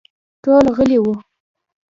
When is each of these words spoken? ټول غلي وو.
ټول 0.43 0.65
غلي 0.77 0.97
وو. 1.03 1.13